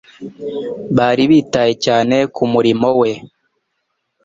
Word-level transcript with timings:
Bari 0.97 1.23
bitaye 1.31 1.73
cyane 1.85 2.15
ku 2.35 2.43
murimo 2.53 2.89
we. 2.99 3.11